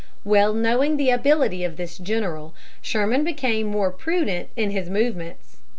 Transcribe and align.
Well 0.23 0.55
knowing 0.55 0.97
the 0.97 1.11
ability 1.11 1.63
of 1.63 1.77
this 1.77 1.99
general, 1.99 2.55
Sherman 2.81 3.23
became 3.23 3.67
more 3.67 3.91
prudent 3.91 4.49
in 4.55 4.71
his 4.71 4.89
movements. 4.89 5.57